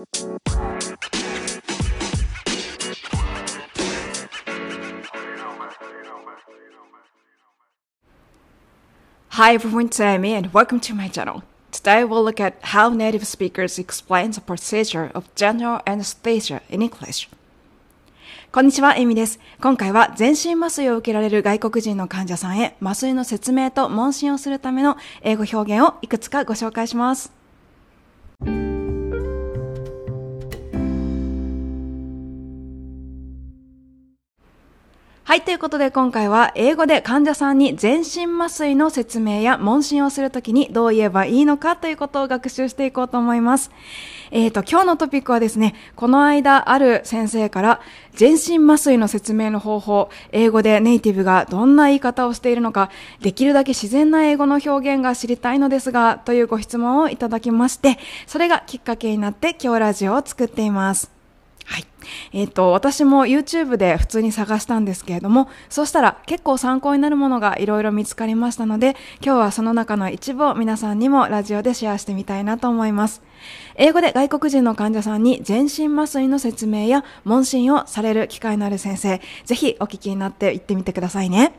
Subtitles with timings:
[0.00, 0.06] Hi
[9.52, 11.42] everyone, it's Amy and welcome to my channel.
[11.70, 17.28] Today we'll look at how native speakers explain the procedure of general anesthesia in English.
[18.52, 19.38] こんにちは、エミです。
[19.60, 27.38] 今回は全身麻酔を受けられる外国人の患者さんへ麻酔の説明と問診をするための英語表現をいくつかご紹介します。
[35.30, 43.70] はい、ということで今回は英語で患者さんに全身麻酔の説明や問診をするときにどう言えばいいのかということを学習していこうと思います。
[44.32, 47.80] えっ、ー、と、今日のトピックはですね、この間ある先生から
[48.12, 61.19] 全身麻酔の説明の方法、英語でネイティブがどんな言い方をしているのか、できるだけ自然な英語の表現が知りたいのですが、というご質問をいただきまして、それがきっかけになって今日ラジオを作っています。
[61.70, 61.86] はい。
[62.32, 73.22] えっ、ー、と、私も YouTube で普通に探したんですけれども、そうしたら結構参考になるものがいろいろ見つかりましたので、今日はその中の一部を皆さんにもラジオでシェアしてみたいなと思います。
[73.76, 81.52] 英語で外国人の患者さんに全身麻酔の説明や問診をされる機会のある先生、ぜひお聞きになって行ってみてくださいね。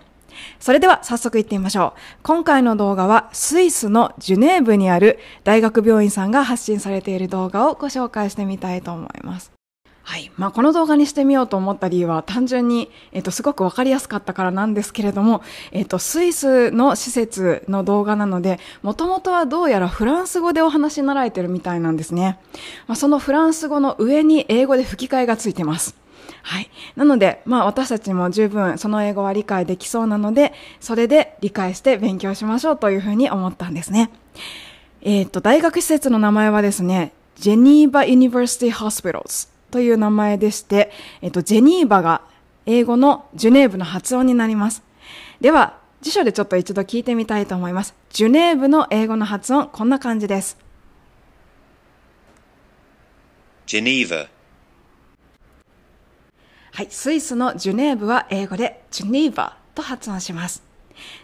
[0.59, 1.99] それでは早速行ってみましょう。
[2.23, 9.60] 今回の動画はスイスのジュネーブにある大学病院さんが発信されている動画をご紹介してみたいと思います。
[10.03, 10.31] はい。
[10.35, 22.39] まあ、この動画にしてみようと思った理由は単純に、えっと、すごくわかりやすかったからなんですけれども、えっと、スイスの施設の動画なので、もともとはどうやらフランス語でお話し習えてるみたいなんですね。
[22.87, 25.95] まあ、そのフランス語の上に英語で吹き替えがついてます。
[26.43, 26.69] はい。
[26.95, 34.09] なので、まあ私たちも十分その英語は理解できそうなので、それで理解して勉強しましょうというふうに思ったんですね。
[35.01, 40.91] えっ、と、大学施設の名前はですね、 Geneva University Hospitals という名前でして、
[41.21, 42.21] えっと、 Geneva が
[42.65, 44.83] 英語のジュネーブの発音になります。
[45.39, 47.95] では、辞書でちょっと一度聞いてみたいと思います。
[48.11, 50.57] ジュネーブの英語の発音、こんな感じです。
[53.65, 54.27] Geneva
[56.73, 60.70] はい、スイスのジュネーブは英語でジュネーバと発音します。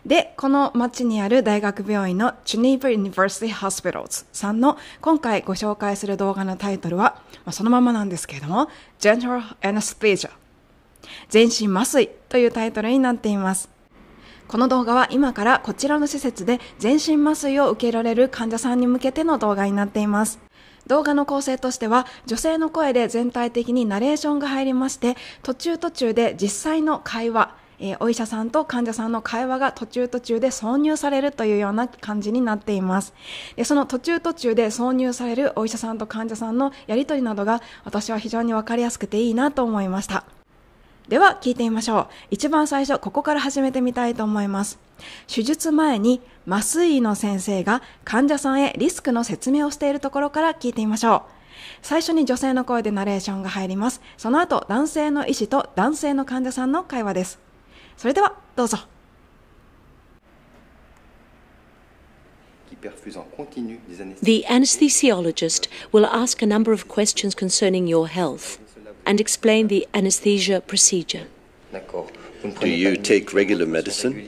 [0.05, 10.29] で、この町にある大学病院の Geneva University Hospitals さんの今回ご紹介する動画のタイトルは、まあ、そのままなんですけれども、General Anesthesia
[11.29, 13.69] 全身麻酔というタイトルになっています。
[14.47, 20.39] この動画は今からこちらの施設で全身麻酔を受けられる患者さんに向けての動画になっています。
[20.87, 33.13] 動画の構成としては女性の声で全体的にナレーションが入りまして途中途中で実際の会話えー、お医者さんと患者さんの会話が途中途中で挿入されるというような感じになっています。
[33.55, 40.25] でその途中途中で挿入されるお医者さんと患者さんのやりとりなどが私は非常にわかりやすくていいなと思いました。
[41.07, 42.07] では聞いてみましょう。
[42.31, 44.77] 一番最初、ここから始めてみたいと思います。
[45.33, 51.21] 手術前に麻酔医の先生が患者さんへリスクの説明をしているところから聞いてみましょう。
[51.81, 54.01] 最初に女性の声でナレーションが入ります。
[54.17, 57.46] その後、男性の医師と男性の患者さんの会話です。
[57.96, 58.78] それではどうぞ
[64.22, 68.58] The anesthesiologist will ask a number of questions concerning your health
[69.06, 71.26] and explain the anesthesia procedure.
[72.60, 74.24] Do you take regular medicine?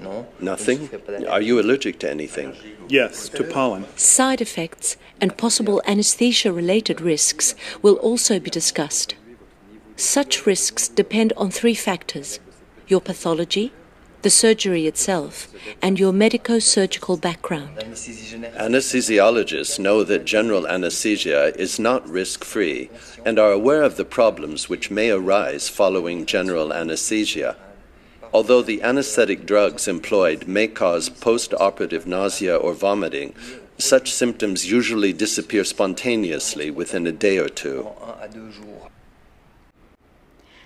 [0.00, 0.26] No.
[0.40, 0.88] Nothing?
[1.28, 2.56] Are you allergic to anything?
[2.88, 3.84] Yes, to pollen.
[3.96, 9.14] Side effects and possible anesthesia related risks will also be discussed.
[9.96, 12.40] Such risks depend on three factors
[12.87, 13.73] your pathology,
[14.21, 17.77] the surgery itself, and your medico surgical background.
[17.77, 22.89] Anesthesiologists know that general anesthesia is not risk free
[23.23, 27.55] and are aware of the problems which may arise following general anesthesia.
[28.33, 33.35] Although the anesthetic drugs employed may cause post operative nausea or vomiting,
[33.77, 37.87] such symptoms usually disappear spontaneously within a day or two.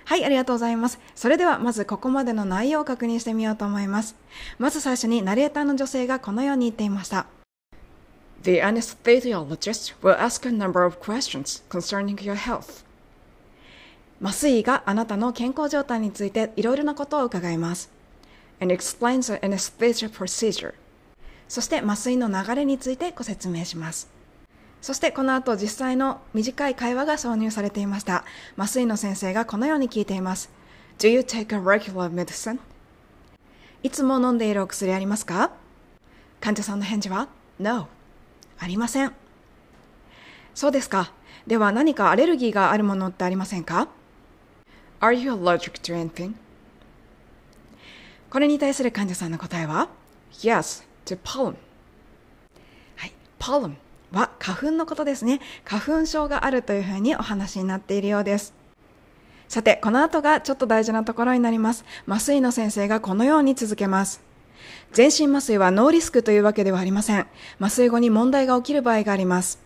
[0.10, 0.98] はい、ありがとうございます。
[1.14, 4.16] それではまずここまでの内容を確認してみようと思います。
[4.58, 7.28] まず最初にナレーターの女性がこのように言っていました。
[8.42, 12.84] The anesthesiologist will ask a number of questions concerning your health.
[14.20, 17.92] 麻酔医があなたの健康状態についていろいろなことを伺います。
[18.60, 20.74] and explains the anesthesia procedure.
[21.48, 24.19] そして麻酔の流れについてご説明します。
[24.82, 28.24] そしてこの後実際の短い会話が挿入されていました。
[28.58, 30.50] 麻酔の先生がこのように聞いています。
[30.98, 32.60] Do you take a regular medicine?
[33.84, 35.52] いつも飲んでいるお薬ありますか？
[36.42, 37.28] 患者さんの返事は
[37.60, 37.88] No.
[38.58, 39.14] ありません。
[40.56, 41.12] そうですか。
[41.48, 43.88] では何かアレルギーがあるものってありませんか
[45.00, 46.34] ?Are you allergic to anything?
[48.30, 49.90] これに対する患者さんの答えは
[50.34, 51.56] Yes, to pollen.
[52.96, 53.76] はい、pollen
[54.12, 55.40] は花粉のことですね。
[55.64, 58.54] 花粉症があるというふうにお話になっているようです。
[59.48, 61.86] さて、この後がちょっと大事なところになります。
[62.08, 64.22] 麻酔の先生がこのように続けます。
[64.92, 67.28] 全身麻酔はノーリスクというわけではありません。
[67.60, 69.60] 麻酔後に問題が起きる場合があります。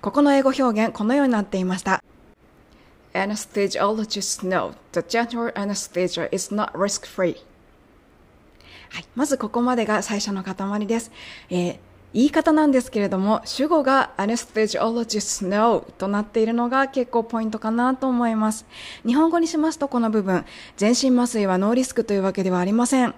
[0.00, 2.02] ここの英語表現、このようになっていました。
[3.14, 7.36] Anesthesiologists know that general anesthesia is not risk-free.
[8.90, 9.04] はい。
[9.14, 11.10] まずここまでが最初の塊です。
[11.50, 18.66] えー言い方なんですけれども、主語が anesthesiologist no となっているのが結構ポイントかなと思います。
[19.06, 20.44] 日本語にしますとこの部分、
[20.76, 23.14] 全身麻酔はノーリスクというわけではありません。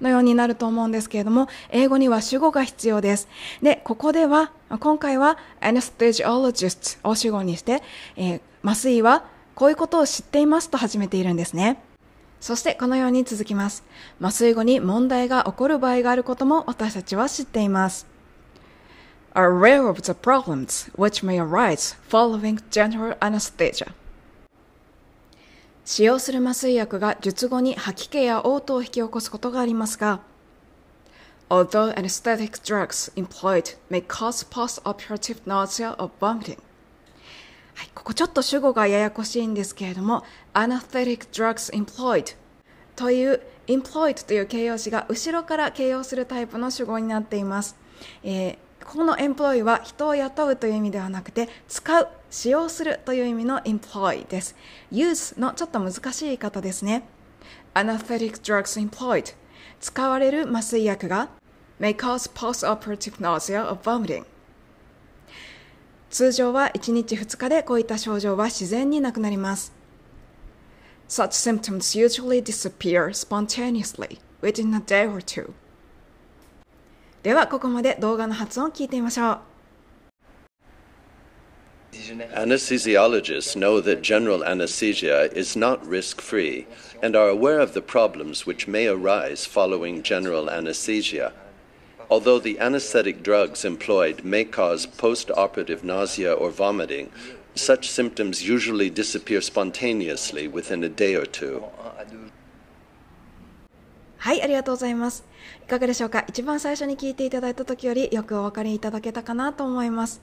[0.00, 3.28] のようになると思うんですけれども、英語には主語が必要です。
[3.62, 4.50] で、ここでは、
[4.80, 7.82] 今回は anesthesiologist を主語にして、
[8.16, 9.24] えー麻酔は
[9.54, 11.82] こういうことを知っていますと始めているんですね。
[12.40, 13.84] そしてこのように続きます。
[14.20, 18.11] 麻酔後に問題が起こる場合があることも私たちは知っています。
[19.34, 23.92] Are aware of the problems which may arise following general anesthesia.
[25.84, 30.20] 使用する麻酔薬が術後に吐き気や嘔吐を引き起こすことがありますが、
[31.48, 36.58] although anesthetic drugs employed may cause post-operative nausea or vomiting.
[37.74, 40.22] はい、ここちょっと主語がややこしいんですけれども、
[40.54, 42.36] anesthetic drugs employed
[42.94, 47.76] という employed という形容詞が後ろから形容するタイプの主語になっています。
[48.22, 54.56] えーここの employ は人を雇うという意味ではなくて、使う、使用するという意味の employ です。
[54.90, 57.04] use のちょっと難しい言い方ですね。
[57.74, 59.34] anesthetic drugs employed
[59.80, 61.28] 使われる麻酔薬が
[61.80, 64.24] may cause post-operative nausea or vomiting
[66.10, 69.72] 通常は1日2日でこういった症状は自然になくなります。
[71.08, 75.52] Such symptoms usually disappear spontaneously within a day or two.
[77.23, 79.39] ではここまで動画の発音を聞いてみましょう。
[82.33, 86.67] Anesthesiologists know that general anesthesia is not risk free
[87.01, 91.33] and are aware of the problems which may arise following general anesthesia.
[92.09, 97.11] Although the anesthetic drugs employed may cause post operative nausea or vomiting,
[97.55, 101.63] such symptoms usually disappear spontaneously within a day or two.
[104.22, 105.24] はい、ありがとうございます。
[105.64, 106.24] いかがでしょうか？
[106.28, 110.22] 一番最初に聞いていただいた時よりよくお分かりいただけたかなと思います。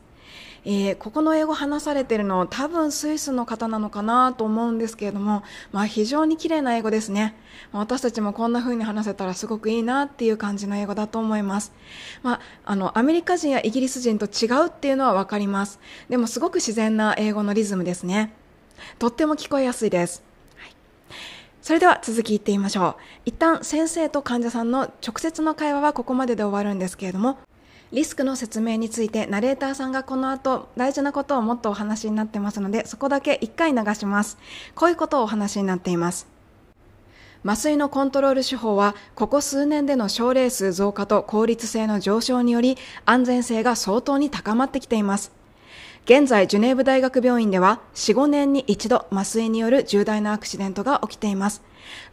[0.63, 5.43] えーここの英語話されてるの多分スイスの方なのかなと思うんですけれども、
[5.73, 7.35] まあ非常に綺麗な英語ですね。
[7.73, 11.73] ま私たちもこんな風に話せたらすごくいいなっていう感じの英語だと思います。
[12.23, 15.77] まあ、あの、アメリカ人やイギリス人と違うっていうのはわかります。
[16.07, 18.31] でもすごく自然な英語のリズムですね。
[18.97, 20.28] とっても聞こえやすいです。
[21.69, 23.01] それでは続き言ってみましょう。
[23.25, 27.37] 一旦先生と患者さんの直接の会話はここまでで終わるんですけれども、
[27.91, 34.39] リスクの説明についてナレーターさんがこの後大事なことをもっとお話になってますので、そこだけ一回流します。
[34.73, 36.25] こういうことをお話になっています。
[37.45, 45.38] 麻酔のコントロール手法は、ここ数年での症例数増加と効率性の上昇により、安全性が相当に高まってきています。
[46.05, 51.61] 現在、ジュネーブ大学病院では、4、5年に一度麻酔による重大なアクシデントが起きています。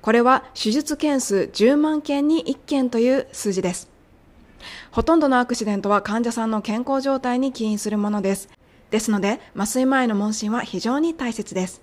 [0.02, 3.88] これは、手術件数10万件に1件という数字です。
[4.90, 8.48] ほとんどのアクシデントは患者さんの健康状態に起因するものです。
[8.90, 11.82] ですので、麻酔前の問診は非常に大切です。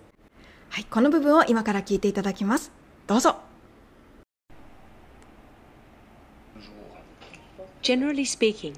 [0.69, 2.71] はい、この部分を今から聞いていただきます。
[3.07, 3.37] どうぞ。
[7.83, 8.73] Generally speaking,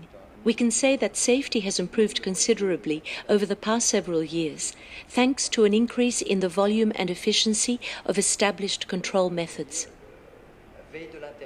[0.45, 4.73] we can say that safety has improved considerably over the past several years,
[5.09, 9.87] thanks to an increase in the volume and efficiency of established control methods.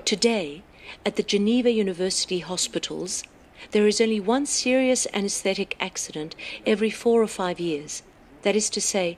[0.03, 0.63] Today,
[1.05, 3.23] at the Geneva University hospitals,
[3.71, 8.03] there is only one serious anesthetic accident every four or five years.
[8.41, 9.17] That is to say,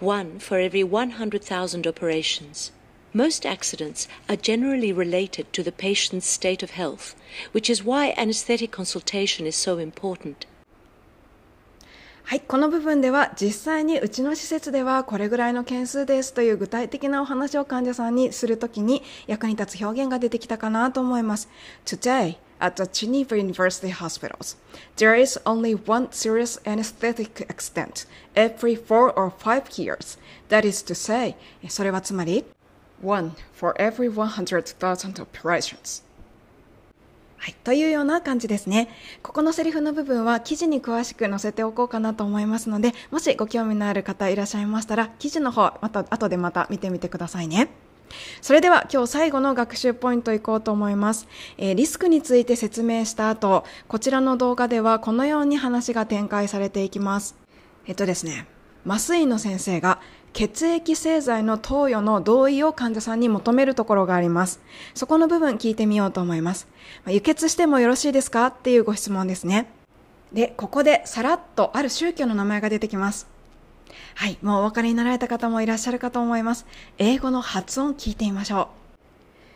[0.00, 2.72] one for every 100,000 operations.
[3.15, 7.15] Most accidents are generally related to the patient's state of health,
[7.53, 10.45] which is why anesthetic consultation is so important.
[12.25, 21.47] はい、この部分では実際にうちの施設ではこれぐらいの件数ですという具体的なお話を患者さんにするときに役に立つ表現が出てきたかなと思います。
[21.85, 24.57] Today, at the Geneva University hospitals,
[24.97, 30.17] there is only one serious anesthetic accident every four or five years.
[30.49, 31.35] That is to say,
[31.69, 32.43] それはつまり
[33.02, 36.02] one for every 100,000 operations.
[37.40, 38.90] はい、というような感じですね。
[39.22, 47.70] ここのセリフの部分は記事に詳しく載せておこうかなと思いますので、もしご興味のある方いらっしゃいましたら、記事の方、また後でまた見てみてくださいね。
[48.42, 51.28] それでは今日最後の学習ポイントいこうと思います、
[51.58, 57.36] えー、リスクについて説明した後、こちらの動画ではこのように話が展開されていきます。
[57.86, 58.46] えっとですね、
[58.86, 60.00] 麻酔の先生が
[60.32, 64.60] 血液製剤の投与の同意を患者さんに求めるところがあります。
[64.94, 66.68] そこの部分聞いてみようと思います。
[67.06, 68.46] 輸血してもよろしいですか？
[68.46, 69.68] っていうご質問ですね。
[70.32, 73.26] で、ここでさらっとある宗教の名前が出てきます。
[74.14, 76.64] はい、もうお分かりになられた方もいらっしゃるかと思います。
[76.98, 78.68] 英語の発音聞いてみましょ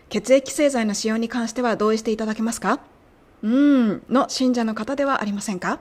[0.08, 0.10] う。
[0.10, 2.80] 血液製剤の使用に関しては同意していただけますか？
[3.42, 5.78] うーん、の信者の方ではありませんか？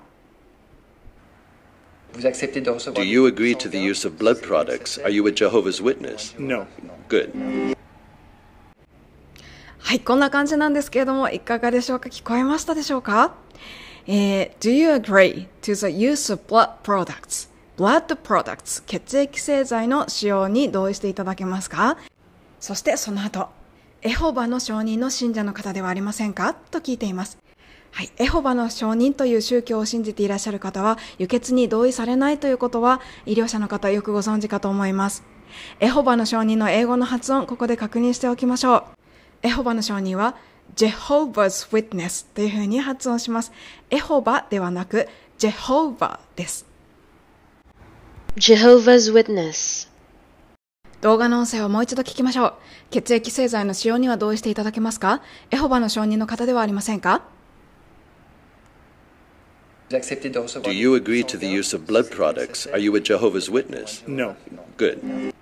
[2.13, 5.00] Do you agree to the use of blood products?
[5.00, 6.36] Are you a Jehovah's Witness?
[6.39, 6.67] No.
[7.10, 7.75] Good.
[9.79, 13.36] はい、こんな感じなんですけれども、いかがでしょうか聞こえましたでしょうか
[14.08, 17.50] えー、Do you agree to the use of blood products?
[17.77, 21.98] blood products 血液製剤の使用に同意していただけますか
[22.60, 23.50] そしてその後、
[24.01, 27.38] エホバの証人の信者の方ではありませんかと聞いています。
[27.95, 28.12] はい。
[28.17, 35.23] エホバの証人という宗教を信じていらっしゃる方は、輸血に同意されないということは、医療者の方よくご存知かと思います。
[35.79, 38.83] エホバの証人の英語の発音、ここで確認しておきましょう。
[39.43, 40.35] エホバの証人は、
[40.75, 43.51] Jehovah's Witness というふうに発音します。
[43.91, 45.07] エホバではなく、
[45.38, 46.65] Jehovah です。
[48.38, 49.88] Jehovah's Witness
[51.01, 52.53] 動画の音声をもう一度聞きましょう。
[52.89, 55.21] 血液製剤の使用には同意していただけますか？
[55.51, 57.21] エホバの証人の方ではありませんか？
[59.93, 62.67] Do you agree to the use of blood products?
[62.71, 64.03] Are you a Jehovah's Witness?
[64.07, 64.35] No.
[64.77, 65.33] Good.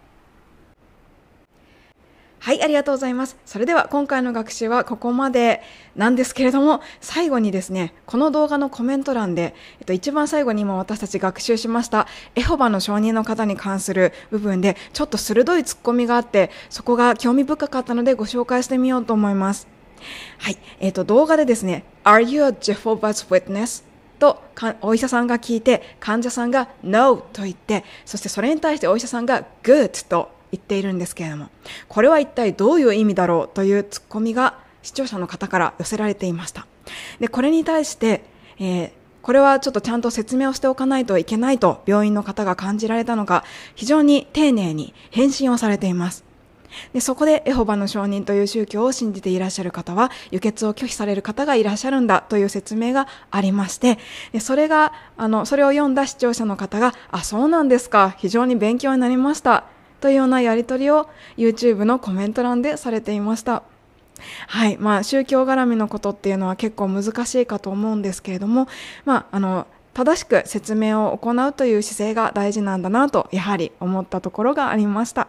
[2.39, 3.37] はい、ありがとうございます。
[3.45, 5.61] それでは今回の学習はここまで
[5.95, 19.67] なんですけれども、最後にですね、この動画のコメント欄で、えっと、一番最後に今私たち学習しました、エホバの証人の方に関する部分で、ちょっと鋭いツッコミがあって、そこが興味深かったのでご紹介してみようと思います。
[20.39, 23.90] はい、えっと、動画でですね、Are you a Jehovah's Witness?
[24.21, 24.39] と
[24.81, 31.49] お医者さんが聞いて患者さんが No と言ってそしてそれに対してお医者さんが Good と言っているんですけれども
[31.87, 36.67] これは一体どういう意味だろうというツッコミが視聴者の方から寄せられていました。
[37.19, 38.23] でこれに対して、
[38.59, 43.43] えー、これはちょっとちゃんと説明をしておかないといけないと病院の方が感じられたのか
[43.75, 46.30] 非常に丁寧に返信をされています。
[46.93, 53.99] でそこでエホバの証人という宗教を信じていらっしゃる方は輸血を拒否される方がいらっしゃるんだという説明がありまして
[54.31, 59.65] でそれがあのそれを読んだ視聴者の方があそうなんですか非常に勉強になりました
[60.01, 63.63] というようなやり取りを YouTube のコメント欄でされていました。
[64.47, 64.77] はい。
[64.77, 68.67] まあ、宗教絡みのことっていうのは結構難しいかと思うんですけれども、
[69.05, 75.27] まあ、あの、正しく説明を行うという姿勢が大事なんだなと、やはり思ったところがありました。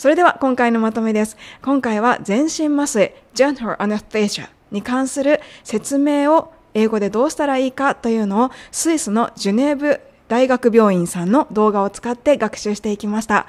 [0.00, 1.36] それでは今回のまとめです。
[1.60, 13.46] 今回は全身麻酔 Gentle Anesthesia に関する説明を英語でどうしたらいいかというのをスイスのジュネーブ大学病院さんの動画を使って学習していきました。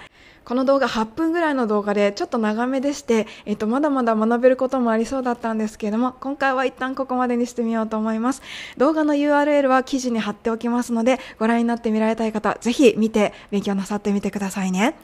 [0.51, 8.41] この動画8分ぐらいの動画でちょっと長めでして、えっと、まだまだ学べることもありそうだったんですけれども、今回は一旦ここまでにしてみようと思います。
[8.75, 14.95] 動画の URL は記事に貼っておきますので、ご覧になってみられたい方、ぜひ見て勉強なさってみてくださいね。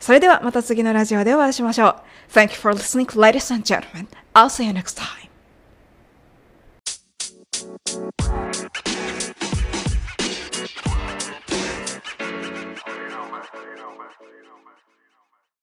[0.00, 1.96] それではまた次のラジオでお会いしましょう。
[2.32, 4.08] Thank you for listening, ladies and gentlemen.
[4.34, 5.30] I'll see you next time.